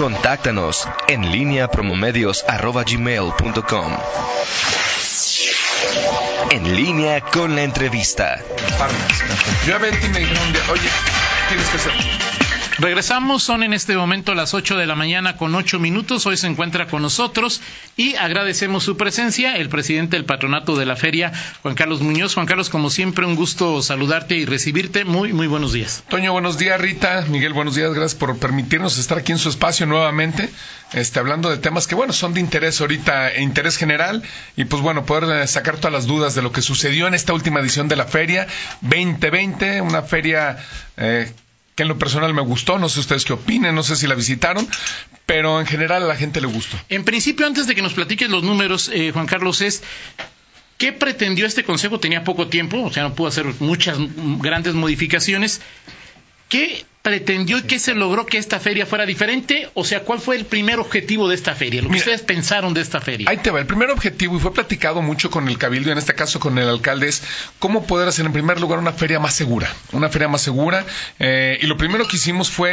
[0.00, 3.98] Contáctanos en línea promomedios.com.
[6.50, 8.42] En línea con la entrevista.
[9.66, 10.42] Yo a Betty me dijeron,
[10.72, 10.88] oye,
[11.50, 11.92] tienes que hacer
[12.80, 16.24] Regresamos, son en este momento las 8 de la mañana con 8 minutos.
[16.24, 17.60] Hoy se encuentra con nosotros
[17.94, 21.30] y agradecemos su presencia, el presidente del patronato de la feria,
[21.60, 22.32] Juan Carlos Muñoz.
[22.32, 25.04] Juan Carlos, como siempre, un gusto saludarte y recibirte.
[25.04, 26.04] Muy, muy buenos días.
[26.08, 27.26] Toño, buenos días, Rita.
[27.28, 27.92] Miguel, buenos días.
[27.92, 30.48] Gracias por permitirnos estar aquí en su espacio nuevamente,
[30.94, 34.22] este, hablando de temas que, bueno, son de interés ahorita, e interés general,
[34.56, 37.34] y pues bueno, poder eh, sacar todas las dudas de lo que sucedió en esta
[37.34, 38.46] última edición de la feria
[38.80, 40.56] 2020, una feria.
[40.96, 41.30] Eh,
[41.74, 44.14] que en lo personal me gustó, no sé ustedes qué opinen, no sé si la
[44.14, 44.68] visitaron,
[45.26, 46.76] pero en general a la gente le gustó.
[46.88, 49.82] En principio, antes de que nos platiques los números, eh, Juan Carlos, es
[50.78, 52.00] ¿qué pretendió este consejo?
[52.00, 53.98] Tenía poco tiempo, o sea, no pudo hacer muchas
[54.38, 55.60] grandes modificaciones.
[56.48, 59.70] ¿Qué pretendió y qué se logró que esta feria fuera diferente?
[59.74, 61.82] O sea, ¿cuál fue el primer objetivo de esta feria?
[61.82, 63.28] Lo que ustedes pensaron de esta feria.
[63.28, 63.60] Ahí te va.
[63.60, 66.68] El primer objetivo, y fue platicado mucho con el cabildo, en este caso con el
[66.68, 67.22] alcalde, es
[67.58, 69.72] cómo poder hacer en primer lugar una feria más segura.
[69.92, 70.84] Una feria más segura.
[71.18, 72.70] Eh, y lo primero que hicimos fue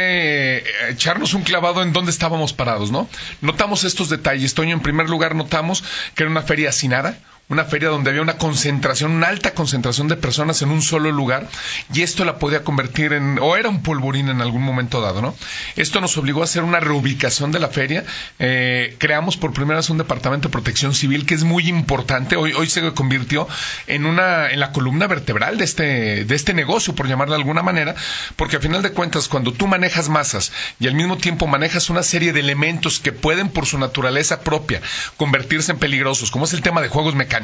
[0.58, 3.08] eh, echarnos un clavado en dónde estábamos parados, ¿no?
[3.40, 4.54] Notamos estos detalles.
[4.54, 5.82] Toño, en primer lugar, notamos
[6.14, 7.18] que era una feria nada
[7.48, 11.48] una feria donde había una concentración, una alta concentración de personas en un solo lugar,
[11.92, 15.34] y esto la podía convertir en, o era un polvorín en algún momento dado, ¿no?
[15.76, 18.04] Esto nos obligó a hacer una reubicación de la feria.
[18.38, 22.36] Eh, creamos por primera vez un departamento de protección civil que es muy importante.
[22.36, 23.48] Hoy, hoy se convirtió
[23.86, 27.62] en una, en la columna vertebral de este, de este negocio, por llamarlo de alguna
[27.62, 27.94] manera,
[28.36, 32.02] porque a final de cuentas, cuando tú manejas masas y al mismo tiempo manejas una
[32.02, 34.82] serie de elementos que pueden, por su naturaleza propia,
[35.16, 37.37] convertirse en peligrosos, como es el tema de juegos mecánicos,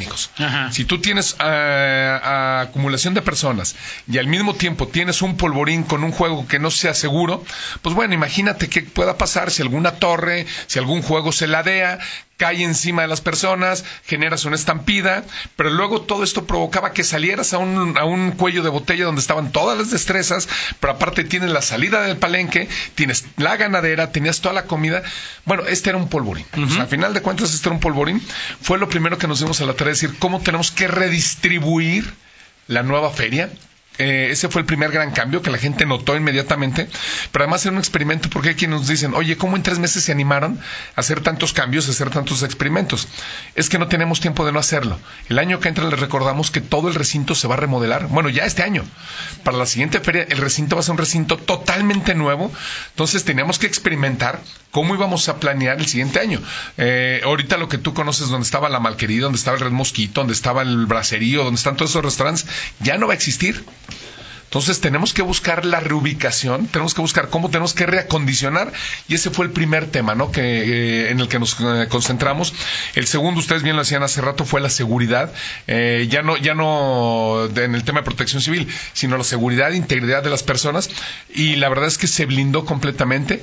[0.71, 3.77] si tú tienes eh, acumulación de personas
[4.11, 7.45] y al mismo tiempo tienes un polvorín con un juego que no sea seguro,
[7.83, 11.99] pues bueno, imagínate qué pueda pasar si alguna torre, si algún juego se ladea,
[12.37, 15.25] cae encima de las personas, generas una estampida,
[15.57, 19.21] pero luego todo esto provocaba que salieras a un, a un cuello de botella donde
[19.21, 20.49] estaban todas las destrezas,
[20.81, 25.03] pero aparte tienes la salida del palenque, tienes la ganadera, tenías toda la comida.
[25.45, 26.47] Bueno, este era un polvorín.
[26.57, 28.21] o sea, al final de cuentas, este era un polvorín.
[28.61, 32.13] Fue lo primero que nos dimos a la de decir cómo tenemos que redistribuir
[32.67, 33.51] la nueva feria,
[33.97, 36.89] eh, ese fue el primer gran cambio que la gente notó inmediatamente,
[37.31, 40.03] pero además era un experimento porque hay quienes nos dicen, oye, ¿cómo en tres meses
[40.03, 40.59] se animaron
[40.97, 43.07] a hacer tantos cambios, a hacer tantos experimentos?
[43.55, 44.99] Es que no tenemos tiempo de no hacerlo.
[45.29, 48.09] El año que entra les recordamos que todo el recinto se va a remodelar.
[48.09, 48.85] Bueno, ya este año.
[49.45, 52.51] Para la siguiente feria el recinto va a ser un recinto totalmente nuevo,
[52.91, 54.41] entonces teníamos que experimentar
[54.75, 56.43] cómo íbamos a planear el siguiente año.
[56.79, 60.21] Eh, ahorita lo que tú conoces, donde estaba la Malquería, donde estaba el Red Mosquito,
[60.21, 62.45] donde estaba el Bracerío, donde están todos esos restaurantes,
[62.81, 63.65] ya no va a existir.
[64.55, 68.73] Entonces tenemos que buscar la reubicación, tenemos que buscar cómo tenemos que reacondicionar
[69.09, 70.31] y ese fue el primer tema, ¿no?
[70.31, 72.55] Que eh, en el que nos eh, concentramos.
[72.95, 75.33] El segundo, ustedes bien lo decían hace rato, fue la seguridad.
[75.67, 79.77] Eh, ya no, ya no en el tema de protección civil, sino la seguridad e
[79.77, 80.89] integridad de las personas.
[81.35, 83.43] Y la verdad es que se blindó completamente.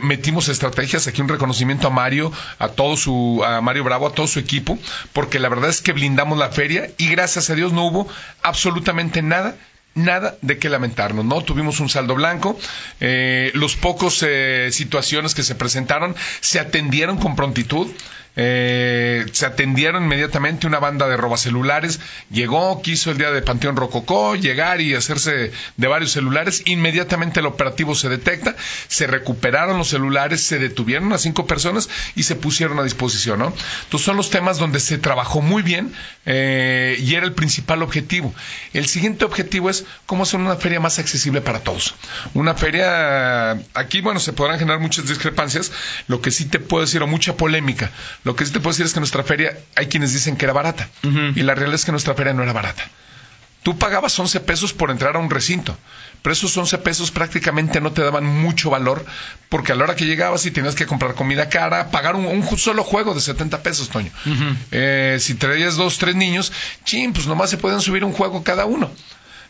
[0.00, 4.26] metimos estrategias, aquí un reconocimiento a Mario, a todo su, a Mario Bravo, a todo
[4.26, 4.78] su equipo,
[5.12, 8.08] porque la verdad es que blindamos la feria y gracias a Dios no hubo
[8.42, 9.56] absolutamente nada
[9.94, 11.42] nada de qué lamentarnos, ¿no?
[11.42, 12.58] Tuvimos un saldo blanco,
[13.00, 17.88] eh, los pocos eh, situaciones que se presentaron se atendieron con prontitud,
[18.34, 22.00] eh, se atendieron inmediatamente una banda de robacelulares,
[22.30, 27.46] llegó, quiso el día de Panteón Rococó llegar y hacerse de varios celulares, inmediatamente el
[27.46, 28.56] operativo se detecta,
[28.88, 33.52] se recuperaron los celulares, se detuvieron a cinco personas y se pusieron a disposición, ¿no?
[33.84, 35.92] Entonces son los temas donde se trabajó muy bien
[36.24, 38.34] eh, y era el principal objetivo.
[38.72, 41.94] El siguiente objetivo es cómo hacer una feria más accesible para todos.
[42.34, 45.72] Una feria, aquí, bueno, se podrán generar muchas discrepancias,
[46.08, 47.90] lo que sí te puedo decir, o mucha polémica,
[48.24, 50.52] lo que sí te puedo decir es que nuestra feria, hay quienes dicen que era
[50.52, 50.88] barata.
[51.02, 52.84] Y la realidad es que nuestra feria no era barata.
[53.62, 55.76] Tú pagabas 11 pesos por entrar a un recinto,
[56.20, 59.04] pero esos 11 pesos prácticamente no te daban mucho valor,
[59.48, 62.82] porque a la hora que llegabas y tenías que comprar comida cara, pagar un, solo
[62.82, 64.10] juego de 70 pesos, Toño.
[64.72, 66.52] Eh, si traías dos, tres niños,
[66.84, 68.90] ching, pues nomás se pueden subir un juego cada uno.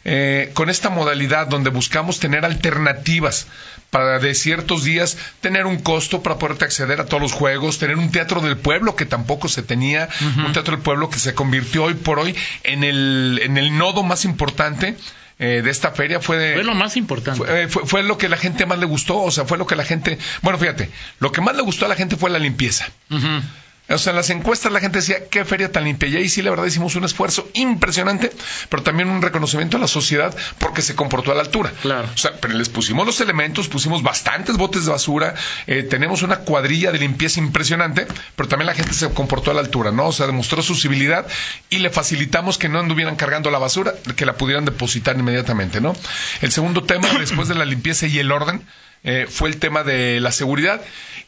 [0.04, 3.46] Eh, con esta modalidad donde buscamos tener alternativas
[3.90, 7.96] para de ciertos días tener un costo para poderte acceder a todos los juegos, tener
[7.96, 10.08] un teatro del pueblo que tampoco se tenía,
[10.44, 12.34] un teatro del pueblo que se convirtió hoy por hoy
[12.64, 14.96] en el, en el nodo más importante
[15.38, 16.20] eh, de esta feria.
[16.20, 17.43] Fue de, fue lo más importante.
[17.48, 19.84] eh, fue, lo que la gente más le gustó o sea fue lo que la
[19.84, 20.90] gente bueno fíjate
[21.20, 22.87] lo que más le gustó a la gente fue la limpieza
[23.88, 26.08] O sea, en las encuestas la gente decía, qué feria tan limpia.
[26.08, 28.31] Y ahí sí, la verdad, hicimos un esfuerzo impresionante,
[28.69, 31.73] pero también un reconocimiento a la sociedad porque se comportó a la altura.
[31.82, 32.08] Claro.
[32.14, 35.34] O sea, pero les pusimos los elementos, pusimos bastantes botes de basura,
[35.67, 38.06] eh, tenemos una cuadrilla de limpieza impresionante,
[38.37, 40.06] pero también la gente se comportó a la altura, ¿no?
[40.06, 41.26] O sea, demostró su civilidad
[41.69, 45.94] y le facilitamos que no anduvieran cargando la basura, que la pudieran depositar inmediatamente, ¿no?
[46.40, 48.64] El segundo tema, después de la limpieza y el orden,
[49.04, 50.81] eh, fue el tema de la seguridad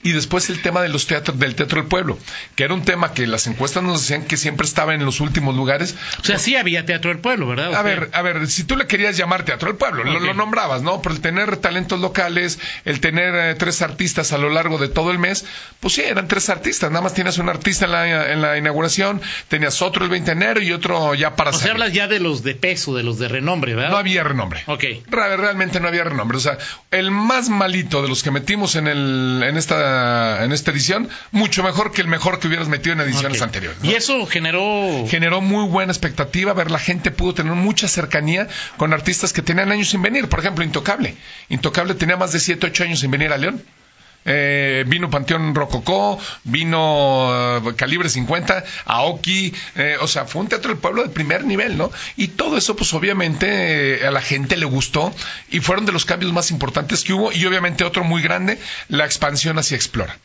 [0.03, 2.19] y después el tema de los teatros del teatro del pueblo
[2.55, 5.57] que era un tema que las encuestas nos decían que siempre estaba en los últimos
[5.57, 7.75] lugares O sea, sí había teatro del pueblo, ¿verdad?
[7.75, 11.01] A ver, a ver, si tú le querías llamar Teatro del Pueblo, lo, nombrabas, ¿no?
[11.03, 15.11] Por el tener talentos locales, el tener eh, tres artistas a lo largo de todo
[15.11, 15.45] el mes,
[15.81, 16.91] pues sí, eran tres artistas.
[16.91, 20.37] Nada más tienes un artista en la, en la inauguración, tenías otro el 20 de
[20.37, 23.19] enero y otro ya para O sea, hablas ya de los de peso, de los
[23.19, 23.91] de renombre, ¿verdad?
[23.91, 24.63] No había renombre.
[24.67, 24.85] Ok.
[25.09, 26.37] Re- Realmente no había renombre.
[26.37, 26.59] O sea,
[26.91, 31.63] el más malito de los que metimos en, el, en, esta, en esta edición, mucho
[31.63, 33.83] mejor que el mejor que hubieras metido en ediciones anteriores.
[33.83, 33.91] ¿no?
[33.91, 35.07] Y eso generó...
[35.09, 39.73] generó muy buena expectativa, ver la gente pudo tener mucha cercanía con artistas que tenían
[39.73, 41.15] años sin venir, por ejemplo, Intocable.
[41.49, 43.63] Intocable tenía más de 7, 8 años sin venir a León.
[44.25, 50.71] Eh, vino Panteón Rococó, vino eh, Calibre 50, Aoki, eh, o sea, fue un teatro
[50.71, 51.91] del pueblo de primer nivel, ¿no?
[52.17, 55.13] Y todo eso, pues obviamente eh, a la gente le gustó
[55.51, 59.05] y fueron de los cambios más importantes que hubo y obviamente otro muy grande, la
[59.05, 60.17] expansión hacia Explora.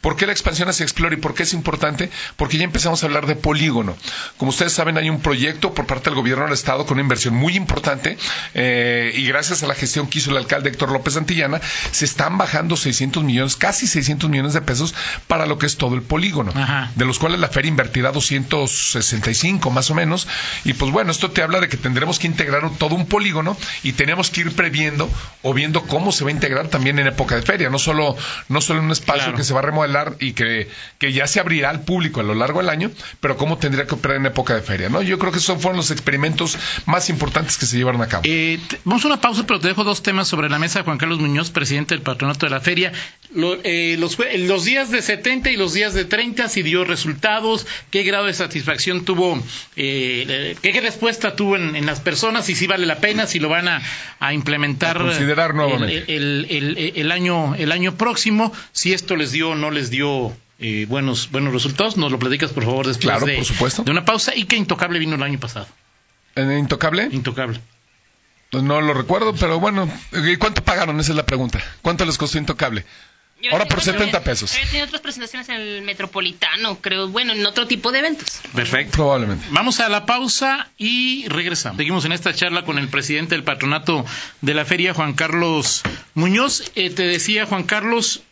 [0.00, 2.08] ¿Por qué la expansión hacia Explora y por qué es importante?
[2.36, 3.96] Porque ya empezamos a hablar de polígono.
[4.36, 7.34] Como ustedes saben, hay un proyecto por parte del gobierno del Estado con una inversión
[7.34, 8.16] muy importante
[8.54, 11.60] eh, y gracias a la gestión que hizo el alcalde Héctor López Santillana,
[11.90, 14.94] se están bajando 600 millones, casi 600 millones de pesos
[15.26, 16.90] para lo que es todo el polígono, Ajá.
[16.94, 20.26] de los cuales la feria invertirá 265 más o menos.
[20.64, 23.92] Y pues bueno, esto te habla de que tendremos que integrar todo un polígono y
[23.92, 25.08] tenemos que ir previendo
[25.42, 28.16] o viendo cómo se va a integrar también en época de feria, no solo,
[28.48, 29.36] no solo en un espacio Claro.
[29.36, 30.68] que se va a remodelar y que,
[30.98, 32.90] que ya se abrirá al público a lo largo del año,
[33.20, 35.02] pero cómo tendría que operar en época de feria, ¿no?
[35.02, 36.56] Yo creo que esos fueron los experimentos
[36.86, 38.22] más importantes que se llevaron a cabo.
[38.26, 40.82] Eh, vamos a una pausa, pero te dejo dos temas sobre la mesa.
[40.84, 42.92] Juan Carlos Muñoz, presidente del patronato de la feria.
[43.32, 47.64] Lo- eh, los, los días de 70 y los días de 30, si dio resultados,
[47.90, 49.36] qué grado de satisfacción tuvo,
[49.76, 53.26] eh, eh, qué, qué respuesta tuvo en, en las personas, y si vale la pena,
[53.28, 53.82] si lo van a,
[54.18, 56.16] a implementar A considerar el- nuevamente.
[56.16, 59.90] el, el- el- el año, el año próximo, si esto les dio o no les
[59.90, 60.36] dio.
[60.62, 63.82] eh, buenos buenos resultados, nos lo platicas por favor después Claro, de, por supuesto.
[63.84, 65.66] de una pausa y que Intocable vino el año pasado.
[66.34, 67.08] ¿En Intocable?
[67.12, 67.60] Intocable.
[68.52, 70.98] No lo recuerdo, pero bueno, ¿y cuánto pagaron?
[71.00, 71.60] Esa es la pregunta.
[71.82, 72.84] ¿Cuánto les costó Intocable?
[73.42, 74.54] Yo Ahora por tenido 70 otro- pesos.
[74.56, 78.40] He tenido otras presentaciones en el Metropolitano, creo, bueno, en otro tipo de eventos.
[78.54, 78.92] Perfecto.
[78.96, 79.46] Probablemente.
[79.50, 81.78] Vamos a la pausa y regresamos.
[81.78, 84.04] Seguimos en esta charla con el presidente del patronato
[84.42, 85.82] de la feria, Juan Carlos
[86.14, 86.70] Muñoz.
[86.74, 88.22] Eh, te decía, Juan Carlos,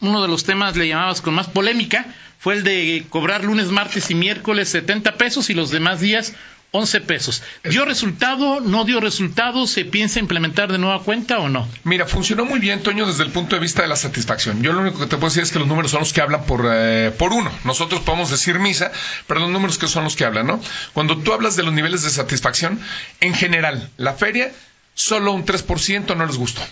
[0.00, 2.06] uno de los temas le llamabas con más polémica
[2.38, 6.32] fue el de cobrar lunes, martes y miércoles 70 pesos y los demás días
[6.72, 7.42] 11 pesos.
[7.64, 8.60] ¿Dio resultado?
[8.60, 9.66] ¿No dio resultado?
[9.66, 11.66] ¿Se piensa implementar de nueva cuenta o no?
[11.82, 14.62] Mira, funcionó muy bien, Toño, desde el punto de vista de la satisfacción.
[14.62, 16.44] Yo lo único que te puedo decir es que los números son los que hablan
[16.44, 17.50] por, eh, por uno.
[17.64, 18.92] Nosotros podemos decir misa,
[19.26, 20.60] pero los números que son los que hablan, ¿no?
[20.92, 22.80] Cuando tú hablas de los niveles de satisfacción,
[23.20, 24.52] en general, la feria,
[24.94, 26.62] solo un 3% no les gustó.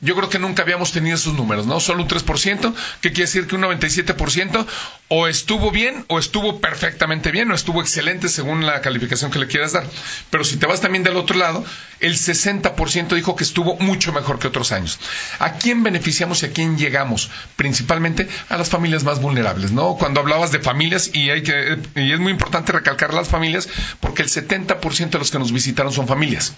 [0.00, 1.78] Yo creo que nunca habíamos tenido esos números, ¿no?
[1.78, 4.66] Solo un 3%, que quiere decir que un 97%
[5.08, 9.46] o estuvo bien, o estuvo perfectamente bien, o estuvo excelente según la calificación que le
[9.46, 9.84] quieras dar.
[10.30, 11.64] Pero si te vas también del otro lado,
[11.98, 14.98] el 60% dijo que estuvo mucho mejor que otros años.
[15.38, 17.30] ¿A quién beneficiamos y a quién llegamos?
[17.56, 19.96] Principalmente a las familias más vulnerables, ¿no?
[19.96, 23.68] Cuando hablabas de familias, y, hay que, y es muy importante recalcar las familias,
[24.00, 26.54] porque el 70% de los que nos visitaron son familias.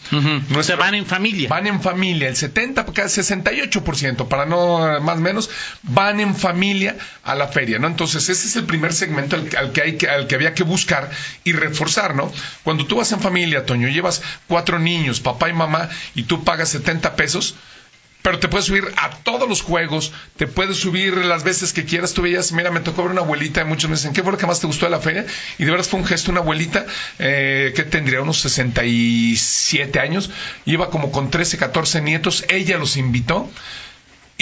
[0.54, 1.48] O sea, van en familia.
[1.48, 5.50] Van en familia, el 70, casi 68%, para no más menos,
[5.82, 7.86] van en familia a la feria, ¿no?
[7.86, 10.62] Entonces, ese es el primer segmento al, al que hay que, al que había que
[10.62, 11.10] buscar
[11.44, 12.32] y reforzar, ¿no?
[12.62, 16.68] Cuando tú vas en familia, Toño, llevas cuatro niños, papá y mamá, y tú pagas
[16.70, 17.56] 70 pesos,
[18.22, 22.14] pero te puedes subir a todos los juegos, te puedes subir las veces que quieras.
[22.14, 24.38] Tú veías, mira, me tocó ver una abuelita, y muchos me dicen, ¿qué fue lo
[24.38, 25.26] que más te gustó de la feria?
[25.58, 26.86] Y de veras fue un gesto, una abuelita
[27.18, 30.30] eh, que tendría unos 67 años,
[30.64, 33.50] iba como con 13, 14 nietos, ella los invitó.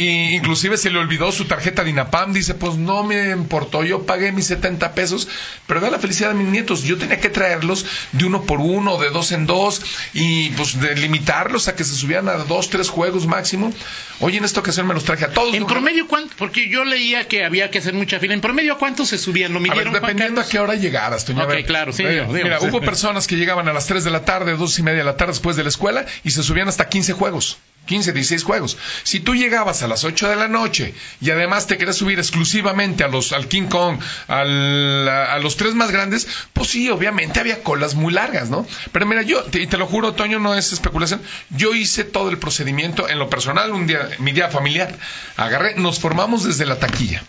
[0.00, 4.06] Y inclusive se le olvidó su tarjeta de INAPAM, dice, pues no me importó, yo
[4.06, 5.28] pagué mis 70 pesos,
[5.66, 8.96] pero da la felicidad a mis nietos, yo tenía que traerlos de uno por uno,
[8.96, 9.82] de dos en dos,
[10.14, 13.74] y pues de limitarlos a que se subieran a dos, tres juegos máximo.
[14.20, 15.54] Oye, en esta ocasión me los traje a todos.
[15.54, 16.34] En promedio, ¿cuánto?
[16.38, 18.32] Porque yo leía que había que hacer mucha fila.
[18.32, 19.52] ¿En promedio cuántos se subían?
[19.52, 21.44] ¿Lo A ver, midieron, dependiendo a qué hora llegaras, Toño.
[21.44, 24.56] Ok, claro, sí, mira, digo, hubo personas que llegaban a las 3 de la tarde,
[24.56, 27.12] dos y media de la tarde después de la escuela y se subían hasta 15
[27.12, 27.58] juegos.
[27.86, 28.78] 15, 16 juegos.
[29.02, 33.02] Si tú llegabas a las 8 de la noche y además te querías subir exclusivamente
[33.04, 37.62] a los, al King Kong, al, a, los tres más grandes, pues sí, obviamente había
[37.62, 38.66] colas muy largas, ¿no?
[38.92, 41.20] Pero mira, yo, y te lo juro, Toño, no es especulación,
[41.50, 44.96] yo hice todo el procedimiento en lo personal, un día, mi día familiar,
[45.36, 47.22] agarré, nos formamos desde la taquilla.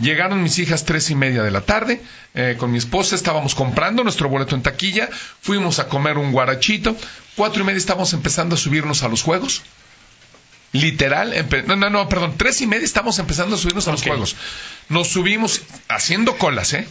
[0.00, 2.02] Llegaron mis hijas tres y media de la tarde,
[2.34, 5.08] eh, con mi esposa estábamos comprando nuestro boleto en taquilla,
[5.40, 6.96] fuimos a comer un guarachito,
[7.36, 9.62] cuatro y media estábamos empezando a subirnos a los juegos,
[10.74, 11.32] literal,
[11.66, 14.36] no, no, no, perdón, tres y media estamos empezando a subirnos a los juegos.
[14.90, 16.86] Nos subimos haciendo colas, ¿eh?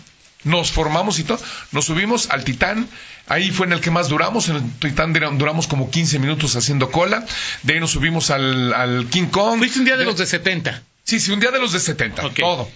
[0.46, 1.40] Nos formamos y todo.
[1.72, 2.88] Nos subimos al Titán.
[3.28, 4.50] Ahí fue en el que más duramos.
[4.50, 7.26] En el Titán dura- duramos como 15 minutos haciendo cola.
[7.62, 9.60] De ahí nos subimos al, al King Kong.
[9.60, 10.82] Fuiste un día de De- los de 70.
[11.06, 12.40] Sí, sí, un día de los de 70, Ok.
[12.40, 12.70] todo.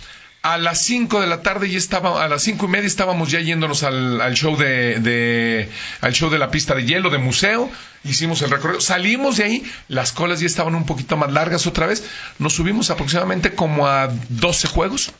[0.43, 3.39] A las 5 de la tarde ya estaba, a las cinco y media estábamos ya
[3.41, 7.69] yéndonos al, al show de, de- al show de la pista de hielo de museo,
[8.05, 11.87] hicimos el recorrido, salimos de ahí, las colas ya estaban un poquito más largas otra
[11.87, 12.03] vez,
[12.39, 15.11] nos subimos aproximadamente como a 12 juegos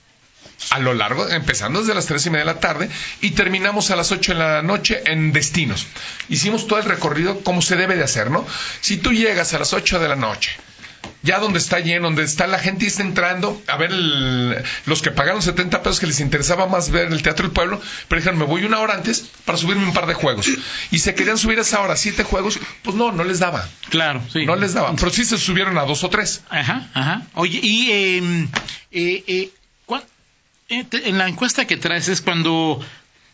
[0.70, 3.96] a lo largo, empezando desde las tres y media de la tarde y terminamos a
[3.98, 5.88] las 8 de la noche en destinos.
[6.30, 8.46] Hicimos todo el recorrido como se debe de hacer, ¿no?
[8.82, 10.52] Si tú llegas a las 8 de la noche,
[11.24, 15.02] ya donde está lleno, donde está la gente y está entrando a ver el- los
[15.02, 18.40] que pagaron 70 pesos que les interesaba más ver el Teatro del Pueblo, pero dijeron,
[18.40, 20.48] me voy una hora antes para subirme un par de juegos.
[20.92, 23.68] Y se querían subir a esa hora siete juegos, pues no, no les daba.
[23.90, 24.46] Claro, sí.
[24.46, 24.96] No les daba.
[24.96, 26.44] Pero sí se subieron a dos o tres.
[26.50, 27.24] Ajá, ajá.
[27.34, 28.48] Oye, y eh,
[28.92, 29.50] eh, eh,
[29.86, 30.06] ¿cuál-
[30.70, 32.80] eh, en la encuesta que traes es cuando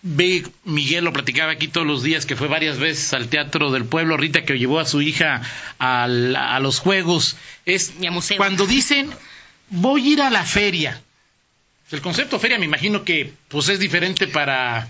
[0.03, 3.86] ve, Miguel lo platicaba aquí todos los días, que fue varias veces al Teatro del
[3.86, 5.41] Pueblo, Rita que llevó a su hija
[5.79, 8.38] al- a los juegos, es Y a museo.
[8.38, 9.10] cuando dicen,
[9.69, 11.01] voy a ir a la feria.
[11.91, 14.89] El concepto feria me imagino que pues es diferente para...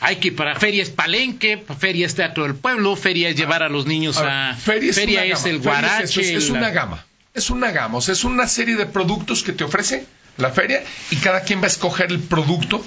[0.00, 3.70] Hay que para feria es palenque, feria es teatro del pueblo, feria es llevar a
[3.70, 5.48] los niños A feria es, una es gama.
[5.48, 7.06] el es guarache, es, es una gama.
[7.32, 7.96] Es una gama.
[7.96, 10.04] O sea, es una serie de productos que te ofrece
[10.36, 12.84] la feria y cada quien va a escoger el producto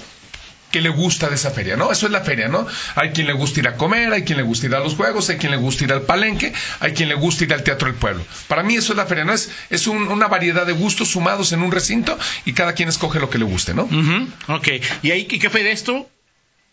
[0.74, 1.92] que le gusta de esa feria, ¿no?
[1.92, 2.66] Eso es la feria, ¿no?
[2.96, 5.30] Hay quien le gusta ir a comer, hay quien le gusta ir a los juegos,
[5.30, 7.96] hay quien le gusta ir al palenque, hay quien le gusta ir al teatro del
[7.96, 8.24] pueblo.
[8.48, 9.32] Para mí eso es la feria, ¿no?
[9.32, 13.20] Es, es un- una variedad de gustos sumados en un recinto y cada quien escoge
[13.20, 13.84] lo que le guste, ¿no?
[13.84, 14.68] Ujú, Ok,
[15.04, 16.10] y ahí, ¿qué fue de esto?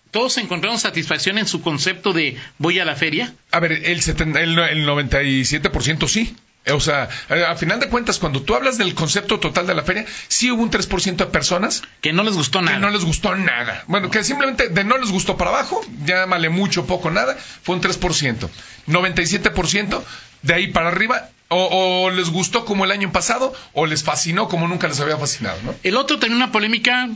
[0.10, 3.34] ¿Todos encontraron satisfacción en su concepto de voy a la feria?
[3.52, 6.36] A ver, el, 70 el, el 97% sí.
[6.70, 9.82] O sea, eh, a final de cuentas, cuando tú hablas del concepto total de la
[9.84, 12.78] feria, sí hubo un 3% de personas Que no les gustó que nada.
[12.80, 13.84] no les gustó nada.
[13.88, 17.82] Bueno, que simplemente de no les gustó para abajo, llámale mucho, poco, nada, fue un
[17.82, 18.48] 3%.
[18.88, 20.04] 97%
[20.44, 24.48] de ahí para arriba, o, o les gustó como el año pasado, o les fascinó
[24.48, 25.76] como nunca les había fascinado, ¿no?
[25.84, 27.10] El otro tenía una polémica,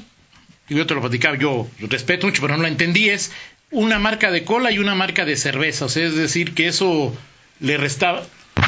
[0.67, 3.31] y yo te lo platicaba, yo lo respeto mucho, pero no la entendí, es
[3.71, 5.85] una marca de cola y una marca de cerveza.
[5.85, 7.15] O sea, es decir, que eso
[7.59, 8.23] le restaba.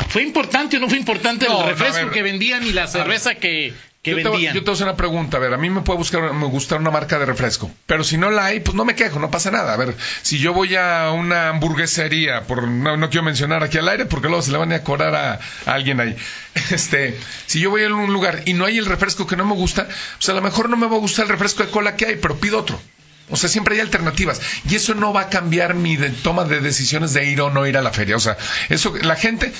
[0.09, 3.73] ¿Fue importante o no fue importante No, el refresco que vendían y la cerveza que,
[4.01, 4.53] que yo, te, vendían?
[4.55, 5.37] yo te voy a hacer una pregunta.
[5.37, 7.69] A ver, a mí me puede buscar, me gustar una marca de refresco.
[7.85, 9.73] Pero si no la hay, pues no me quejo, no pasa nada.
[9.73, 13.89] A ver, si yo voy a una hamburguesería, por no, no quiero mencionar aquí al
[13.89, 15.33] aire, porque luego se le van a cobrar a,
[15.65, 16.15] a alguien ahí.
[16.71, 19.53] Este, si yo voy a un lugar y no hay el refresco que no me
[19.53, 19.87] gusta,
[20.17, 22.15] pues a lo mejor no me va a gustar el refresco de cola que hay,
[22.15, 22.81] pero pido otro.
[23.29, 24.39] O sea, siempre hay alternativas.
[24.69, 27.67] Y eso no va a cambiar mi de- toma de decisiones de ir o no
[27.67, 28.15] ir a la feria.
[28.15, 28.37] O sea,
[28.69, 29.51] eso, la gente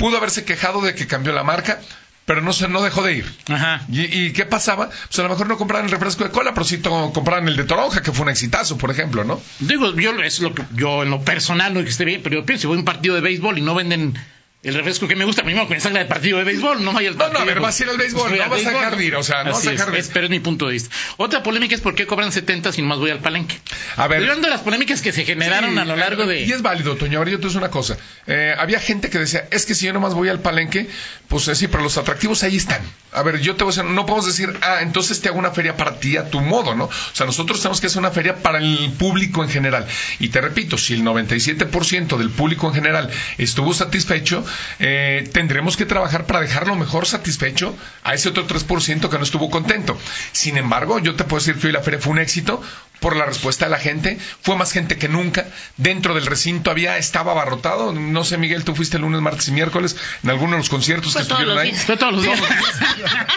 [0.00, 1.78] pudo haberse quejado de que cambió la marca,
[2.24, 3.34] pero no se, no dejó de ir.
[3.48, 3.82] Ajá.
[3.92, 4.88] ¿Y, y qué pasaba?
[4.88, 7.64] Pues a lo mejor no compraban el refresco de cola, pero sí compraban el de
[7.64, 9.42] toronja, que fue un exitazo, por ejemplo, ¿no?
[9.58, 12.36] Digo, yo es lo que yo en lo personal no es que esté bien, pero
[12.36, 14.18] yo pienso, si voy a un partido de béisbol y no venden
[14.62, 17.08] el refresco que me gusta, primero que me salga del partido de béisbol, no vaya
[17.08, 17.42] al No, no, partido.
[17.42, 19.22] a ver, vas a ir al béisbol, no vas a béisbol, dejar de ir, o
[19.22, 20.94] sea, no vas Así a dejar es, de es, pero es mi punto de vista.
[21.16, 23.58] Otra polémica es por qué cobran 70 si nomás voy al palenque.
[23.96, 24.18] A ver.
[24.20, 26.42] Hablando de las polémicas que se generaron Sí, a lo largo de...
[26.42, 27.18] Y es válido, Toño.
[27.18, 27.96] A ver, yo te una cosa.
[28.26, 30.88] Eh, había gente que decía, es que si yo nomás voy al palenque,
[31.28, 32.80] pues eh, sí, pero los atractivos ahí están.
[33.12, 35.50] A ver, yo te voy a decir, no podemos decir, ah, entonces te hago una
[35.50, 36.84] feria para ti a tu modo, ¿no?
[36.84, 39.86] O sea, nosotros tenemos que hacer una feria para el público en general.
[40.20, 44.44] Y te repito, si el 97% del público en general estuvo satisfecho,
[44.78, 49.50] eh, tendremos que trabajar para dejarlo mejor satisfecho a ese otro 3% que no estuvo
[49.50, 49.98] contento.
[50.32, 52.62] Sin embargo, yo te puedo decir que hoy la feria fue un éxito
[53.00, 54.18] por la respuesta de la gente.
[54.42, 55.46] Fue más gente que nunca.
[55.78, 57.92] Dentro del recinto había, estaba abarrotado.
[57.94, 61.14] No sé, Miguel, tú fuiste el lunes, martes y miércoles en algunos de los conciertos
[61.14, 61.70] Fue que todos estuvieron los ahí.
[61.72, 61.84] días.
[61.86, 62.40] Fue todos los días.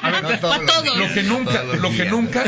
[0.01, 0.95] A ver, No todos los días.
[0.97, 2.11] lo que nunca, lo que días.
[2.11, 2.43] nunca,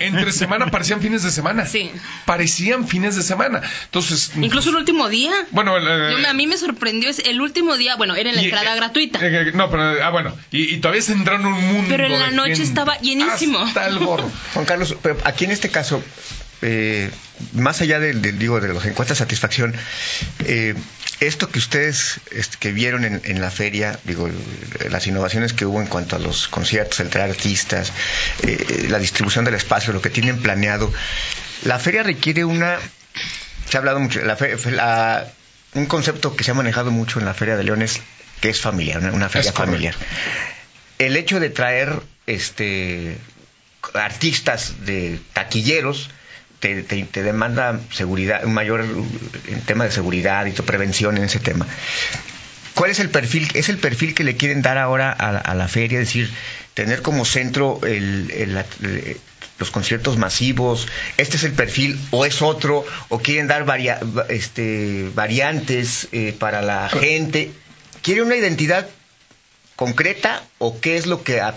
[0.00, 1.66] entre semana parecían fines de semana.
[1.66, 1.90] Sí.
[2.24, 3.62] Parecían fines de semana.
[3.86, 5.32] Entonces, Incluso el último día.
[5.50, 5.88] bueno, el,
[6.22, 8.72] eh, a mí me sorprendió, es el último día, bueno, era en la y, entrada
[8.74, 9.18] eh, gratuita.
[9.26, 11.86] eh, eh, no, pero, ah, bueno, y, y todavía se entraron un mundo.
[11.88, 12.64] Pero en la noche gente.
[12.64, 13.58] estaba llenísimo.
[13.58, 14.30] Hasta el gorro.
[14.54, 16.02] Juan Carlos, pero aquí en este caso,
[16.62, 17.10] eh,
[17.54, 19.74] más allá del, del, digo, de los encuestas de satisfacción,
[20.44, 20.74] eh,
[21.20, 24.28] esto que ustedes este, que vieron en, en, la feria, digo,
[24.90, 27.92] las innovaciones que hubo en cuanto a los conciertos, el traer artistas,
[28.42, 30.90] eh, la distribución del espacio, lo que tienen planeado,
[31.64, 32.78] la feria requiere una,
[33.68, 34.36] se ha hablado mucho, la,
[34.70, 35.26] la,
[35.74, 38.00] un concepto que se ha manejado mucho en la Feria de Leones,
[38.40, 39.94] que es familiar, una, una feria es familiar.
[40.98, 43.16] El hecho de traer este
[43.94, 46.10] artistas de taquilleros,
[46.58, 48.84] te, te, te, demanda seguridad, un mayor
[49.48, 51.66] en tema de seguridad y tu prevención en ese tema.
[52.80, 53.46] ¿Cuál es el perfil?
[53.52, 56.00] ¿Es el perfil que le quieren dar ahora a, a la feria?
[56.00, 56.30] Es decir,
[56.72, 59.16] tener como centro el, el, el,
[59.58, 65.10] los conciertos masivos, este es el perfil o es otro, o quieren dar varia, este,
[65.14, 67.50] variantes eh, para la gente.
[68.00, 68.88] ¿Quiere una identidad
[69.80, 71.54] concreta o qué es lo que a,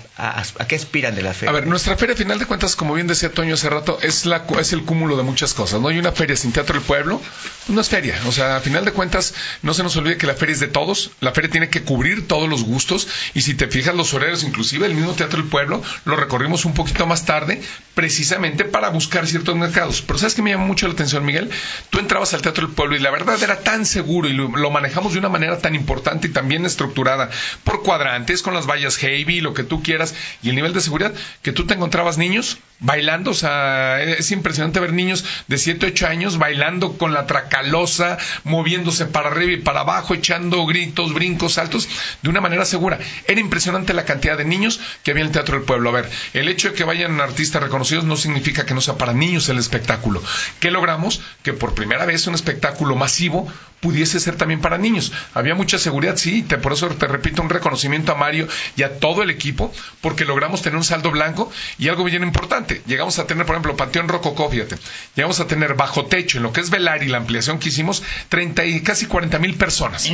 [0.69, 1.49] qué aspiran de la feria?
[1.49, 4.25] A ver, nuestra feria, a final de cuentas, como bien decía Toño hace rato, es
[4.25, 5.81] la es el cúmulo de muchas cosas.
[5.81, 7.21] No hay una feria sin teatro del pueblo,
[7.67, 8.17] no es feria.
[8.25, 10.69] O sea, a final de cuentas, no se nos olvide que la feria es de
[10.69, 11.11] todos.
[11.19, 14.85] La feria tiene que cubrir todos los gustos y si te fijas los horarios, inclusive
[14.85, 17.61] el mismo teatro del pueblo, lo recorrimos un poquito más tarde,
[17.95, 20.01] precisamente para buscar ciertos mercados.
[20.01, 21.49] Pero sabes que me llama mucho la atención, Miguel.
[21.89, 25.11] Tú entrabas al teatro del pueblo y la verdad era tan seguro y lo, manejamos
[25.11, 27.29] de una manera tan importante y tan bien estructurada
[27.65, 31.13] por cuadrantes con las vallas heavy, lo que tú quieras, y el nivel de seguridad,
[31.41, 36.07] que tú te encontrabas niños bailando, o sea, es impresionante ver niños de 7, 8
[36.07, 41.87] años bailando con la tracalosa, moviéndose para arriba y para abajo, echando gritos, brincos, saltos,
[42.21, 42.99] de una manera segura.
[43.25, 45.89] Era impresionante la cantidad de niños que había en el Teatro del Pueblo.
[45.89, 49.13] A ver, el hecho de que vayan artistas reconocidos no significa que no sea para
[49.13, 50.21] niños el espectáculo.
[50.59, 51.21] ¿Qué logramos?
[51.41, 55.11] Que por primera vez un espectáculo masivo pudiese ser también para niños.
[55.33, 58.99] Había mucha seguridad, sí, te, por eso te repito un reconocimiento a Mario y a
[58.99, 62.81] todo el equipo, porque logramos tener un saldo blanco y algo bien importante.
[62.85, 64.77] Llegamos a tener, por ejemplo, Panteón Rococó, fíjate.
[65.15, 68.03] Llegamos a tener bajo techo, en lo que es velar y la ampliación que hicimos,
[68.29, 70.11] 30 y casi 40 mil personas.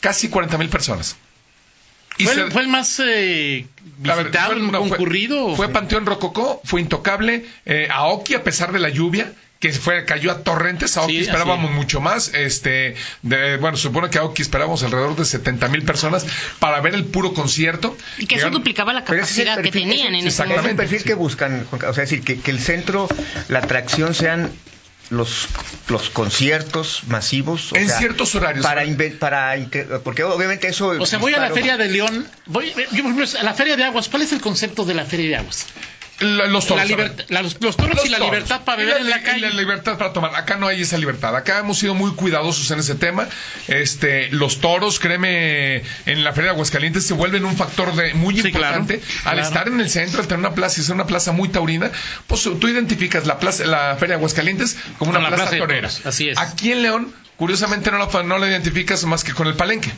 [0.00, 1.16] Casi 40 mil personas.
[2.18, 3.66] Y ¿Fue, se, ¿Fue, el más eh,
[3.98, 5.46] visitado, ver, fue, no, concurrido?
[5.48, 10.06] Fue, fue, Panteón Rococó, fue Intocable, eh, Aoki a pesar de la lluvia, que fue
[10.06, 14.22] cayó a torrentes, a Aoki sí, esperábamos mucho más, este, de, bueno, supone que a
[14.22, 16.26] Aoki esperábamos alrededor de 70 mil personas
[16.58, 17.96] para ver el puro concierto.
[18.16, 20.62] Y que eso duplicaba la capacidad perfil, que tenían en ese momento.
[20.62, 23.06] Es el perfil que buscan, o sea, es decir, que, que el centro,
[23.48, 24.50] la atracción sean
[25.10, 25.48] los,
[25.88, 27.72] los conciertos masivos.
[27.74, 28.64] en sea, ciertos horarios.
[28.64, 28.82] Para,
[29.18, 29.56] para,
[30.02, 30.88] porque obviamente eso.
[30.88, 33.04] O sea, voy a la Feria de León, voy, yo,
[33.38, 34.08] a la Feria de Aguas.
[34.08, 35.66] ¿Cuál es el concepto de la Feria de Aguas?
[36.20, 36.88] La, los toros.
[36.90, 36.96] La
[37.28, 38.32] la, los, los, toros los y la toros.
[38.32, 39.38] libertad para beber la, en la calle.
[39.38, 40.34] Y la libertad para tomar.
[40.36, 41.34] Acá no hay esa libertad.
[41.34, 43.28] Acá hemos sido muy cuidadosos en ese tema.
[43.68, 48.34] Este, los toros, créeme, en la Feria de Aguascalientes se vuelven un factor de, muy
[48.34, 48.98] sí, importante.
[49.00, 49.48] Claro, al claro.
[49.48, 51.90] estar en el centro, al tener una plaza y ser una plaza muy taurina,
[52.26, 55.90] pues tú identificas la, plaza, la Feria de Aguascalientes como una plaza, plaza torera.
[56.04, 56.38] Así es.
[56.38, 59.90] Aquí en León, curiosamente, no la, no la identificas más que con el palenque.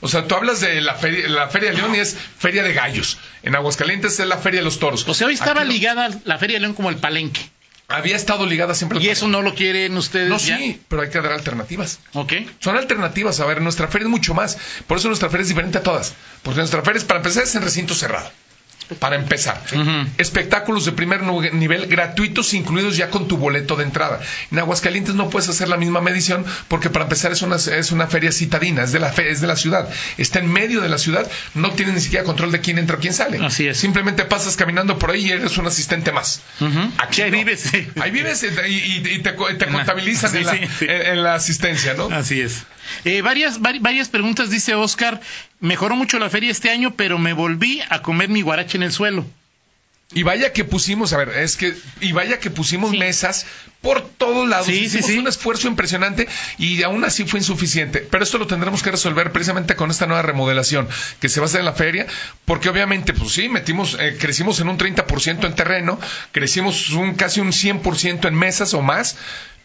[0.00, 2.72] O sea, tú hablas de la feria, la feria de León y es Feria de
[2.72, 3.18] Gallos.
[3.42, 5.06] En Aguascalientes es la Feria de los Toros.
[5.08, 7.40] O sea, hoy estaba Aquí ligada la Feria de León como el palenque.
[7.88, 8.98] Había estado ligada siempre.
[9.00, 10.28] ¿Y eso no lo quieren ustedes?
[10.28, 10.56] No, ya?
[10.56, 12.00] sí, pero hay que dar alternativas.
[12.14, 12.32] Ok.
[12.58, 13.40] Son alternativas.
[13.40, 14.56] A ver, nuestra feria es mucho más.
[14.86, 16.14] Por eso nuestra feria es diferente a todas.
[16.42, 18.30] Porque nuestra feria es, para empezar, es en recinto cerrado
[18.98, 19.62] para empezar.
[19.72, 20.08] Uh -huh.
[20.18, 21.22] Espectáculos de primer
[21.54, 24.20] nivel gratuitos incluidos ya con tu boleto de entrada.
[24.50, 28.06] En Aguascalientes no puedes hacer la misma medición porque para empezar es una, es una
[28.06, 29.88] feria citadina, es de, la fe, es de la ciudad.
[30.18, 33.00] Está en medio de la ciudad, no tienes ni siquiera control de quién entra o
[33.00, 33.44] quién sale.
[33.44, 33.78] Así es.
[33.78, 36.42] Simplemente pasas caminando por ahí y eres un asistente más.
[36.60, 36.90] Uh -huh.
[36.98, 37.38] Aquí ahí no.
[37.38, 37.70] vives.
[38.00, 40.84] Ahí vives y, y, y te, te, contabilizan sí, en, la, sí, sí.
[40.88, 42.08] En, en, la, asistencia, ¿no?
[42.08, 42.64] Así es.
[43.04, 45.20] Eh, varias, varias preguntas, dice Oscar.
[45.60, 48.42] Mejoró mucho la feria este año, pero me volví a comer mi
[48.76, 49.24] en el suelo.
[50.12, 52.98] Y vaya que pusimos, a ver, es que, y vaya que pusimos sí.
[52.98, 53.46] mesas
[53.80, 54.66] por todos lados.
[54.66, 55.18] Sí, Hicimos sí, sí.
[55.18, 58.00] un esfuerzo impresionante y aún así fue insuficiente.
[58.00, 60.88] Pero esto lo tendremos que resolver precisamente con esta nueva remodelación
[61.20, 62.06] que se va a hacer en la feria,
[62.44, 65.98] porque obviamente, pues sí, metimos, eh, crecimos en un 30% en terreno,
[66.32, 69.16] crecimos un casi un 100% en mesas o más,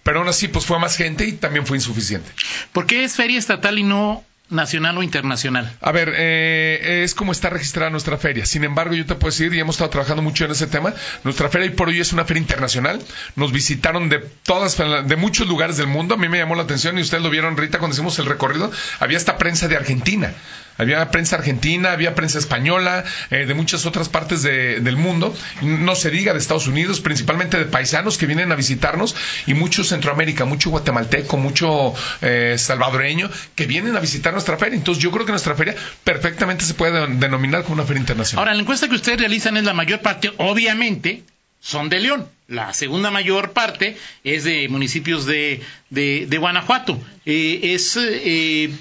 [0.04, 2.32] pero aún así, pues fue más gente y también fue insuficiente.
[2.72, 5.72] ¿Por qué es feria estatal y no nacional o internacional?
[5.82, 8.46] A ver, eh, es como está registrada nuestra feria.
[8.46, 11.50] Sin embargo, yo te puedo decir, y hemos estado trabajando mucho en ese tema, nuestra
[11.50, 13.02] feria hoy por hoy es una feria internacional.
[13.36, 16.16] Nos visitaron de todas, de muchos lugares del mundo.
[16.16, 18.72] A mí me llamó la atención y ustedes lo vieron, Rita, cuando hicimos el recorrido.
[19.00, 20.34] Había esta prensa de Argentina.
[20.80, 25.96] Había prensa argentina, había prensa española, eh, de muchas otras partes de, del mundo, no
[25.96, 29.15] se diga de Estados Unidos, principalmente de paisanos que vienen a visitarnos
[29.46, 34.78] y mucho Centroamérica, mucho guatemalteco, mucho eh, salvadoreño que vienen a visitar nuestra feria.
[34.78, 38.39] Entonces yo creo que nuestra feria perfectamente se puede denominar como una feria internacional.
[38.39, 41.24] Ahora, la encuesta que ustedes realizan es la mayor parte, obviamente,
[41.60, 42.28] son de León.
[42.48, 47.00] La segunda mayor parte es de municipios de, de, de Guanajuato.
[47.26, 48.72] Eh, es, eh,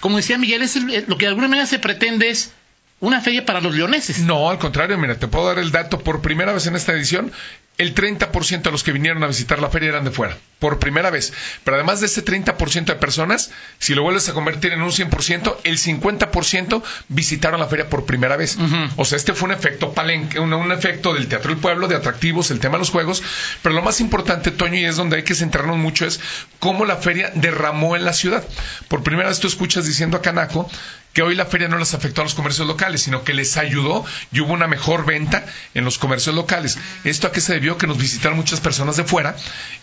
[0.00, 2.52] como decía Miguel, es el- lo que de alguna manera se pretende es
[3.00, 4.20] una feria para los leoneses.
[4.20, 6.00] No, al contrario, mira, te puedo dar el dato.
[6.00, 7.32] Por primera vez en esta edición,
[7.78, 10.36] el 30% de los que vinieron a visitar la feria eran de fuera.
[10.58, 11.32] Por primera vez.
[11.62, 15.56] Pero además de ese 30% de personas, si lo vuelves a convertir en un 100%,
[15.62, 18.58] el 50% visitaron la feria por primera vez.
[18.96, 21.94] O sea, este fue un efecto palenque, un, un efecto del Teatro del Pueblo, de
[21.94, 23.22] atractivos, el tema de los juegos.
[23.62, 26.18] Pero lo más importante, Toño, y es donde hay que centrarnos mucho, es
[26.58, 28.44] cómo la feria derramó en la ciudad.
[28.88, 30.68] Por primera vez tú escuchas diciendo a Canaco
[31.12, 34.04] que hoy la feria no les afectó a los comercios locales, sino que les ayudó
[34.32, 35.44] y hubo una mejor venta
[35.74, 36.78] en los comercios locales.
[37.04, 37.78] ¿Esto a qué se debió?
[37.78, 39.36] Que nos visitaron muchas personas de fuera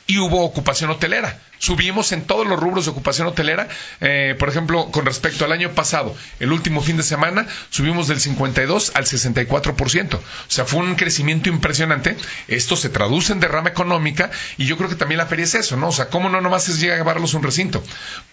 [0.08, 1.40] y hubo ocupación hotelera.
[1.58, 3.68] Subimos en todos los rubros de ocupación hotelera.
[4.02, 8.20] Eh, por ejemplo, con respecto al año pasado, el último fin de semana, subimos del
[8.20, 10.16] 52 al 64%.
[10.16, 12.18] O sea, fue un crecimiento impresionante.
[12.48, 15.76] Esto se traduce en derrama económica y yo creo que también la feria es eso,
[15.76, 15.88] ¿no?
[15.88, 17.84] O sea, ¿cómo no nomás es llevarlos a un recinto?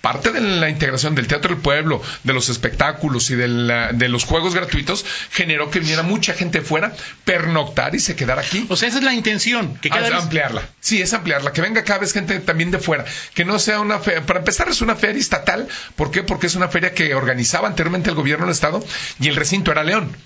[0.00, 2.81] Parte de la integración del Teatro del Pueblo, de los espectáculos
[3.30, 6.92] y de, la- de los juegos gratuitos generó que viniera mucha gente fuera,
[7.24, 8.66] pernoctar y se quedara aquí.
[8.68, 10.62] O sea, esa es la intención, que cada Ah, vez- ampliarla.
[10.80, 11.52] Sí, es ampliarla.
[11.52, 13.04] Que venga cada vez gente también de fuera.
[13.34, 14.26] Que no sea una feria.
[14.26, 15.68] Para empezar, es una feria estatal.
[15.96, 16.22] ¿Por qué?
[16.22, 18.84] Porque es una feria que organizaba anteriormente el gobierno del Estado
[19.20, 20.16] y el recinto era León.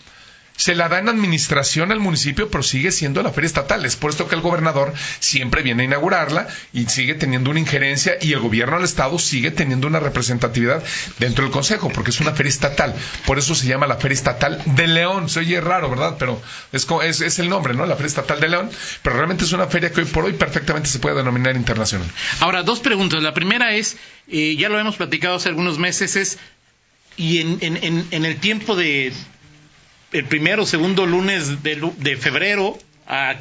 [0.57, 3.85] Se la da en administración al municipio, pero sigue siendo la feria estatal.
[3.85, 8.15] Es por esto que el gobernador siempre viene a inaugurarla y sigue teniendo una injerencia
[8.21, 10.83] y el gobierno del Estado sigue teniendo una representatividad
[11.19, 12.95] dentro del Consejo, porque es una feria estatal.
[13.27, 15.29] Por eso se llama la Feria Estatal de León.
[15.29, 16.17] Se oye raro, ¿verdad?
[16.19, 16.41] Pero
[16.73, 17.85] es, es, es el nombre, ¿no?
[17.87, 18.71] La Feria Estatal de León.
[19.03, 22.09] Pero realmente es una feria que hoy por hoy perfectamente se puede denominar internacional.
[22.41, 23.23] Ahora, dos preguntas.
[23.23, 23.97] La primera es,
[24.29, 26.39] eh, ya lo hemos platicado hace algunos meses, es,
[27.17, 29.13] y en, en- en- en el tiempo de
[30.19, 33.37] el primero o segundo lunes de, de febrero a,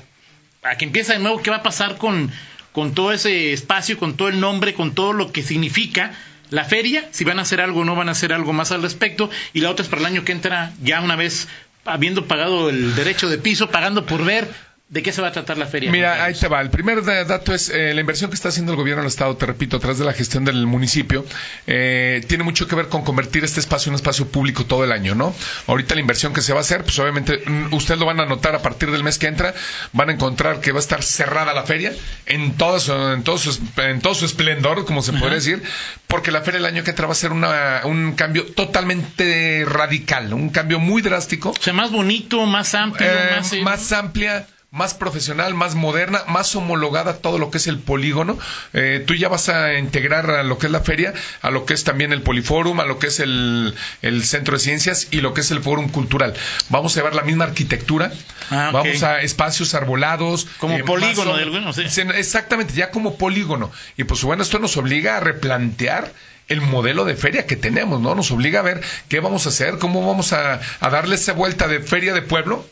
[0.64, 2.32] a que empieza de nuevo, ¿qué va a pasar con,
[2.72, 6.12] con todo ese espacio, con todo el nombre, con todo lo que significa
[6.50, 7.08] la feria?
[7.12, 9.30] Si van a hacer algo o no van a hacer algo más al respecto.
[9.54, 11.48] Y la otra es para el año que entra, ya una vez
[11.86, 14.50] habiendo pagado el derecho de piso, pagando por ver
[14.88, 15.92] de qué se va a tratar la feria.
[15.92, 16.62] Mira, ahí te va.
[16.62, 19.36] El primer da- dato es eh, la inversión que está haciendo el gobierno del Estado,
[19.36, 21.26] te repito, a través de la gestión del municipio,
[21.66, 24.92] eh, tiene mucho que ver con convertir este espacio en un espacio público todo el
[24.92, 25.34] año, ¿no?
[25.66, 28.26] Ahorita la inversión que se va a hacer, pues obviamente mm, ustedes lo van a
[28.28, 29.56] notar a partir del mes que entra,
[29.92, 31.92] van a encontrar que va a estar cerrada la feria
[32.28, 35.64] en todo su, en todo su, en todo su esplendor, como se podría decir,
[36.08, 40.34] porque la feria el año que entra va a ser una, un cambio totalmente radical,
[40.34, 41.50] un cambio muy drástico.
[41.50, 43.54] O sea, más bonito, más amplio, Eh, más...
[43.54, 44.46] eh, más amplia,
[44.76, 48.38] más profesional, más moderna, más homologada todo lo que es el polígono.
[48.74, 51.74] Eh, tú ya vas a integrar a lo que es la feria, a lo que
[51.74, 55.34] es también el Poliforum, a lo que es el, el Centro de Ciencias y lo
[55.34, 56.34] que es el Fórum Cultural.
[56.70, 58.12] Vamos a llevar la misma arquitectura,
[58.52, 60.46] Ah, vamos a espacios arbolados.
[60.60, 61.84] Como eh, polígono más- de alguno, sí.
[61.90, 63.72] Sí, Exactamente, ya como polígono.
[63.98, 66.12] Y pues bueno, esto nos obliga a replantear
[66.48, 68.14] el modelo de feria que tenemos, ¿no?
[68.14, 71.68] Nos obliga a ver qué vamos a hacer, cómo vamos a, a darle esa vuelta
[71.68, 72.68] de feria de pueblo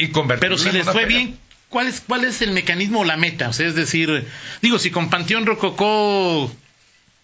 [0.00, 0.08] y
[0.40, 3.48] Pero si les fue bien, ¿cuál es, ¿cuál es el mecanismo o la meta?
[3.48, 4.26] O sea, es decir,
[4.62, 6.50] digo, si con Panteón Rococó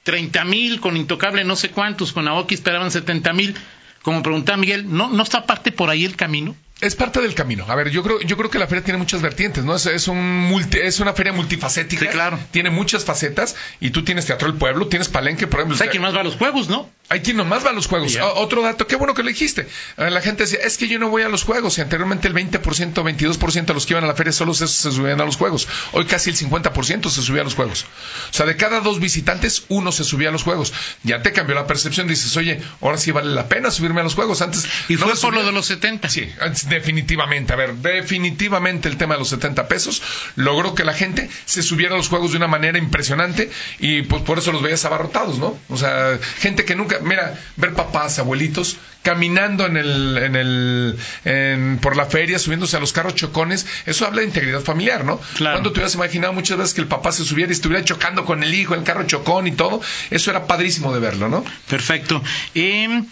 [0.02, 3.54] 30 mil, con Intocable no sé cuántos, con Aoki esperaban 70 mil,
[4.02, 6.54] como preguntaba Miguel, ¿no, ¿no está parte por ahí el camino?
[6.78, 7.64] Es parte del camino.
[7.68, 9.74] A ver, yo creo, yo creo que la feria tiene muchas vertientes, ¿no?
[9.76, 12.04] Es, es un multi- es una feria multifacética.
[12.04, 12.38] Sí, claro.
[12.50, 15.74] Tiene muchas facetas y tú tienes Teatro del Pueblo, tienes Palenque, por ejemplo.
[15.78, 16.90] Pues hay quien más va a los juegos, ¿no?
[17.08, 18.14] Hay quien nomás va a los juegos.
[18.16, 19.66] O- otro dato, qué bueno que lo dijiste.
[19.96, 21.78] Eh, La gente decía, es que yo no voy a los juegos.
[21.78, 24.90] Y anteriormente el 20%, 22% de los que iban a la feria solo se, se
[24.92, 25.66] subían a los juegos.
[25.92, 27.86] Hoy casi el 50% se subía a los juegos.
[28.30, 30.74] O sea, de cada dos visitantes, uno se subía a los juegos.
[31.04, 32.06] Ya te cambió la percepción.
[32.08, 34.42] Dices, oye, ahora sí vale la pena subirme a los juegos.
[34.42, 34.66] Antes.
[34.88, 36.08] Y no fue por lo de los 70.
[36.10, 37.52] Sí, antes, definitivamente.
[37.52, 40.02] A ver, definitivamente el tema de los 70 pesos
[40.36, 44.22] logró que la gente se subiera a los juegos de una manera impresionante y pues
[44.22, 45.58] por eso los veías abarrotados, ¿no?
[45.68, 51.78] O sea, gente que nunca, mira, ver papás, abuelitos caminando en el, en el, en-
[51.80, 55.20] por la feria, subiéndose a los carros chocones, eso habla de integridad familiar, ¿no?
[55.36, 55.56] Claro.
[55.56, 58.42] Cuando te hubieras imaginado muchas veces que el papá se subiera y estuviera chocando con
[58.42, 61.44] el hijo, el carro chocón y todo, eso era padrísimo de verlo, ¿no?
[61.68, 62.20] Perfecto.
[62.56, 63.02] Eh,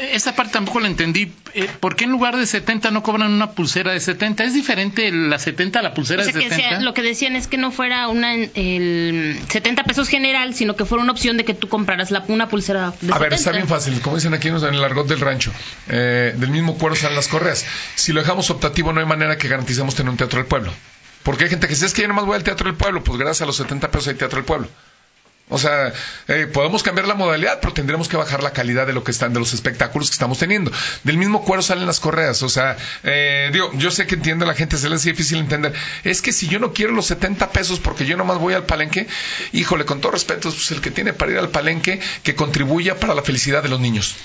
[0.00, 1.32] esa parte tampoco la entendí.
[1.54, 4.44] Eh, ¿Por qué en lugar de 70 no cobran una pulsera de 70?
[4.44, 6.68] ¿Es diferente la 70 a la pulsera O sea, de que 70?
[6.70, 10.84] sea- lo que decían es que no fuera una el 70 pesos general, sino que
[10.84, 13.36] fuera una opción de que tú compraras la, una pulsera de A ver, 70.
[13.36, 15.52] está bien fácil, como dicen aquí en el argot del rancho.
[15.88, 17.64] Eh, del mismo cuero salen las correas.
[17.94, 20.72] Si lo dejamos optativo, no hay manera que garanticemos tener un teatro del pueblo.
[21.22, 23.02] Porque hay gente que dice, es que yo nomás voy al teatro del pueblo.
[23.02, 24.68] Pues gracias a los 70 pesos hay teatro del pueblo.
[25.48, 25.92] O sea,
[26.26, 29.32] eh, podemos cambiar la modalidad, pero tendremos que bajar la calidad de lo que están,
[29.32, 30.72] de los espectáculos que estamos teniendo.
[31.04, 32.42] Del mismo cuero salen las correas.
[32.42, 35.72] O sea, eh, digo, yo sé que entiende la gente, se les hace difícil entender.
[36.02, 39.06] Es que si yo no quiero los 70 pesos porque yo nomás voy al palenque,
[39.52, 43.14] híjole, con todo respeto, pues el que tiene para ir al palenque, que contribuya para
[43.14, 44.16] la felicidad de los niños.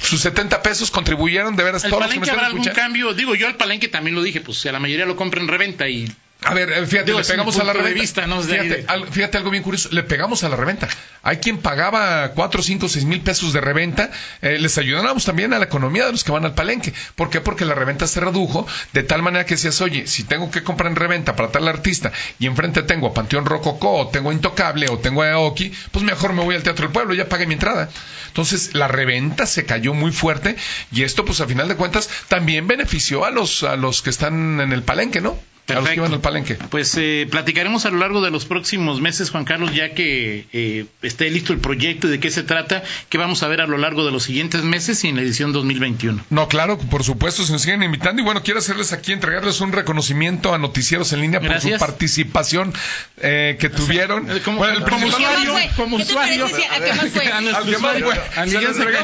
[0.00, 3.12] Sus 70 pesos contribuyeron de veras ¿El todos los que me palenque habrá algún cambio?
[3.12, 5.86] Digo, yo al palenque también lo dije, pues a la mayoría lo compro en reventa
[5.86, 6.10] y
[6.42, 8.00] A ver, eh, fíjate, Digo, le pegamos a la reventa.
[8.00, 8.40] vista, ¿no?
[8.42, 10.88] Fíjate, al- fíjate algo bien curioso, le pegamos a la reventa.
[11.22, 14.10] Hay quien pagaba 4, 5, 6 mil pesos de reventa.
[14.40, 16.94] eh, les ayudábamos también a la economía de los que van al palenque.
[17.14, 17.42] ¿Por qué?
[17.42, 20.90] Porque la reventa se redujo de tal manera que decías, oye, si tengo que comprar
[20.90, 24.88] en reventa para tal artista y enfrente tengo a Panteón Rococó, o tengo a Intocable,
[24.88, 27.54] o tengo a Aoki, pues mejor me voy al Teatro del Pueblo, ya pagué mi
[27.54, 27.90] entrada.
[28.28, 30.56] Entonces, la reventa se cayó muy fuerte
[30.90, 34.60] y esto, pues a final de cuentas, también benefició a los, a los que están
[34.60, 35.38] en el palenque, ¿no?
[35.68, 36.54] A los que iban al palenque.
[36.70, 40.86] Pues eh, platicaremos a lo largo de los próximos meses, Juan Carlos, ya que eh,
[41.02, 43.78] esté listo el proyecto y de qué se trata, que vamos a ver a lo
[43.78, 46.24] largo de los siguientes meses y en la edición 2021.
[46.30, 49.70] No, claro, por supuesto, se nos siguen invitando y bueno, quiero hacerles aquí, entregarles un
[49.72, 52.72] reconocimiento a Noticieros en línea por su participación
[53.18, 54.28] eh, que tuvieron.
[54.30, 56.48] eh, como- Bueno, el como usuario, como ¿Qué te usuario.
[56.50, 57.26] parece si- ¿A qué más fue?
[57.30, 58.12] Al que más fue.
[58.36, 58.44] a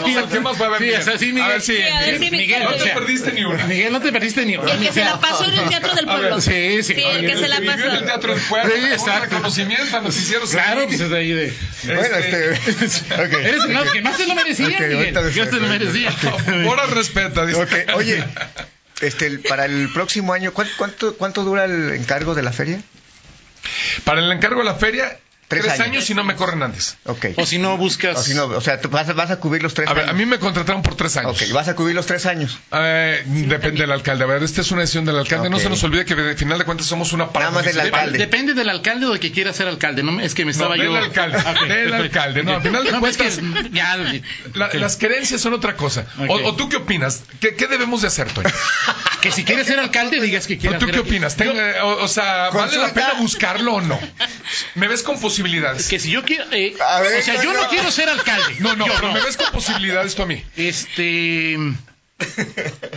[0.00, 0.66] Miguel al que más fue.
[0.66, 1.00] A ver, Sí, Miguel.
[1.00, 1.48] o sea, sí, A Miguel.
[1.48, 2.18] ver, sí, Sí, a ver, Miguel.
[2.18, 2.62] sí, Miguel, Miguel.
[2.64, 3.66] No te perdiste ni una.
[3.66, 4.72] Miguel, no te perdiste ni una.
[4.72, 6.40] El que se la pasó en el Teatro del Pueblo.
[6.46, 6.92] Sí, sí.
[6.92, 8.04] el que se la en el pasó.
[8.04, 8.72] Teatro del Pueblo.
[8.74, 9.24] Sí, un exacto.
[9.24, 11.52] reconocimiento a Noticieros en Claro, pues es de ahí de...
[11.84, 12.52] Bueno, este.
[13.14, 13.32] ok.
[13.44, 15.14] Eres no, que más se lo merecía, Ok, Miguel.
[15.14, 16.14] más se lo merecía.
[16.64, 17.60] Ahora respeta, dice.
[17.62, 18.24] Ok, Oye,
[19.00, 22.80] este, para el próximo año, ¿cuánto, cuánto, cuánto dura el encargo de la feria?
[24.04, 25.86] Para el encargo de la feria, Tres tres, años.
[25.86, 26.10] años.
[26.10, 26.96] y no me corren antes.
[27.04, 27.26] Ok.
[27.36, 28.18] O si no buscas...
[28.18, 30.04] O, si no, o sea, tú vas, a- vas a cubrir los tres A ver,
[30.04, 30.14] años.
[30.14, 31.40] a mí me contrataron por tres años.
[31.40, 32.58] Ok, vas a cubrir los tres años.
[32.72, 34.24] Eh, depende del alcalde.
[34.24, 35.48] A ver, esta es una decisión del alcalde.
[35.48, 38.18] No se nos olvide que al final de cuentas somos una Nada más del alcalde.
[38.18, 40.02] Depende del alcalde o de que quiera ser alcalde.
[40.02, 40.92] No, es que me estaba No, yo.
[40.94, 41.96] del alcalde, Ah, del perfecto.
[42.02, 42.42] alcalde.
[42.42, 43.96] No, al final de No, cuentas- que ya,
[44.54, 44.74] La- ok.
[44.74, 46.06] Las creencias son otra cosa.
[46.28, 47.22] O- tú qué opinas?
[47.40, 48.48] ¿Qué, qué debemos de hacer, Toño?
[49.20, 51.36] que si quieres ser alcalde digas que ¿O quieres tú qué opinas?
[51.36, 53.98] Ten- eh, o, o sea, ¿vale la pena buscarlo o no?
[54.74, 55.88] ¿Me ves con posibilidades?
[55.88, 58.74] que si yo quiero eh, A ver, o sea yo no quiero ser alcalde No,
[58.76, 60.42] no, Yo pero ¿me ves con posibilidades tú a mí?
[60.56, 61.56] este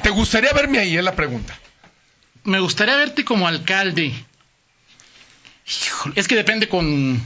[0.01, 0.95] ¿Te gustaría verme ahí?
[0.97, 1.57] Es la pregunta.
[2.43, 4.13] me gustaría verte como alcalde
[5.67, 7.17] Híjole, es que depende con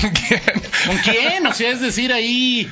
[0.00, 0.42] ¿Con quién?
[0.86, 2.70] con quién o sea es decir ahí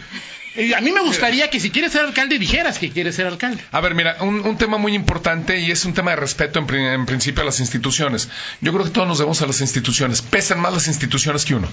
[0.77, 3.81] a mí me gustaría que si quieres ser alcalde dijeras que quieres ser alcalde A
[3.81, 6.85] ver, mira, un, un tema muy importante y es un tema de respeto en, pri-
[6.87, 8.29] en principio a las instituciones.
[8.61, 10.23] Yo creo que todos nos debemos a las instituciones.
[10.23, 11.69] Pesan más las instituciones que uno.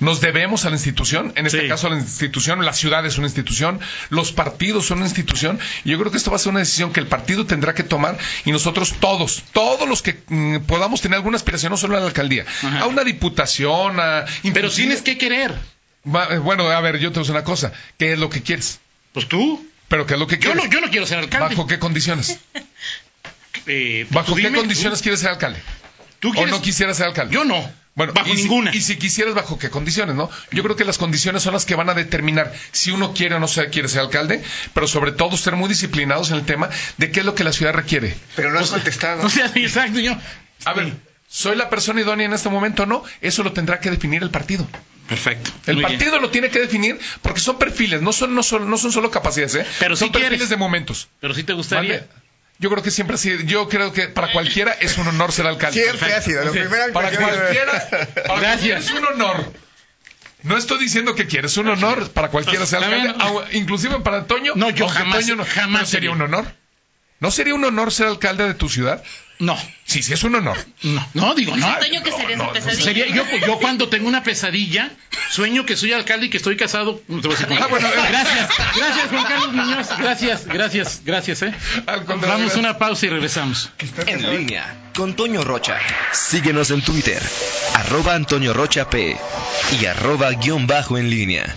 [0.00, 1.68] Nos debemos a la institución, en este Sí.
[1.68, 5.90] caso a la institución, la ciudad es una institución, los partidos son una institución, y
[5.90, 8.16] yo creo que esto va a ser una decisión que el partido tendrá que tomar
[8.44, 12.06] y nosotros todos, todos los que mm, podamos tener alguna aspiración, no solo a la
[12.06, 12.78] alcaldía, Ajá.
[12.80, 14.24] a una diputación, a...
[14.54, 15.52] pero tienes que querer
[16.42, 18.80] Bueno, a ver, yo te voy a decir una cosa, ¿qué es lo que quieres?
[19.12, 20.64] pues tú ¿Pero qué es lo que yo quieres?
[20.64, 22.38] no yo no quiero ser alcalde ¿Bajo qué condiciones?
[23.66, 25.60] Eh, pues ¿Bajo qué dime, condiciones quieres ser alcalde?
[26.20, 27.34] tú, tú ¿O quieres no quisieras ser alcalde?
[27.34, 30.30] yo no Bueno, bajo y si- ninguna y si quisieras, ¿bajo qué condiciones, no?
[30.52, 33.40] Yo creo que las condiciones son las que van a determinar si uno quiere o
[33.40, 34.42] no se- quiere ser alcalde,
[34.74, 37.52] pero sobre todo ser muy disciplinados en el tema de qué es lo que la
[37.52, 38.14] ciudad requiere.
[38.36, 39.22] Pero no has contestado.
[39.26, 40.16] o sea exacto yo
[40.64, 40.92] A ver,
[41.28, 43.02] ¿soy la persona idónea en este momento o no?
[43.20, 44.66] Eso lo tendrá que definir el partido.
[45.08, 45.98] Perfecto El Muy bien.
[45.98, 49.10] partido lo tiene que definir porque son perfiles, no son, no son, no son solo
[49.10, 49.66] capacidades, ¿eh?
[49.80, 50.48] Pero son si perfiles quieres.
[50.50, 51.08] de momentos.
[51.20, 52.08] pero sí te gustaría ¿Vale?
[52.60, 55.46] Yo creo que siempre ha sido, yo creo que para cualquiera es un honor ser
[55.46, 55.80] alcalde.
[55.80, 56.42] Siempre ha sido.
[56.42, 56.56] La Ok.
[56.58, 57.88] primera Para cualquiera,
[58.26, 59.52] para cualquiera es un honor.
[60.42, 64.18] No estoy diciendo que quieres un honor para cualquiera sea Está alcalde, au- inclusive para
[64.18, 64.54] Antonio.
[64.56, 66.10] No, yo aunque jamás- Toño no, jamás sería.
[66.10, 66.52] un honor.
[67.20, 69.02] ¿No sería un honor ser alcalde de tu ciudad?
[69.38, 70.58] No Sí, sí es un honor.
[70.82, 72.84] no no digo no Toño, ¿qué sería esa pesadilla?
[72.84, 74.90] Sería, yo, yo cuando tengo una pesadilla,
[75.30, 77.00] sueño que soy alcalde y que estoy casado.
[77.08, 77.60] No te voy a decir cómo.
[77.64, 77.92] Ah, bueno, eh.
[78.08, 79.88] gracias, gracias Juan Carlos Muñoz.
[79.98, 81.42] Gracias, gracias, gracias.
[81.42, 81.54] Eh.
[81.86, 83.70] Vamos a una pausa y regresamos.
[84.06, 85.78] En línea con Toño Rocha.
[86.12, 87.22] Síguenos en Twitter,
[87.74, 89.16] arroba Antonio Rocha P
[89.80, 91.54] y arroba guion bajo en línea.